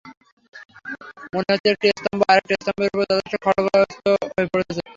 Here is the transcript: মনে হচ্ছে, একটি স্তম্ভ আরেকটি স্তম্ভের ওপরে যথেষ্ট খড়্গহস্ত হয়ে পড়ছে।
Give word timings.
মনে 1.33 1.49
হচ্ছে, 1.51 1.69
একটি 1.73 1.87
স্তম্ভ 1.91 2.21
আরেকটি 2.29 2.53
স্তম্ভের 2.55 2.89
ওপরে 2.89 3.05
যথেষ্ট 3.11 3.35
খড়্গহস্ত 3.45 4.05
হয়ে 4.29 4.47
পড়ছে। 4.51 4.81